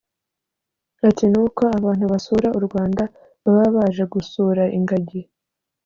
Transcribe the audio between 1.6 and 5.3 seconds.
abantu basura u Rwanda baba baje gusura ingagi